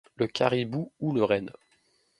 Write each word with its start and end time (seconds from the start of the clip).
Le 0.15 0.25
caribou 0.25 0.91
ou 0.99 1.13
le 1.13 1.23
renne 1.23 1.51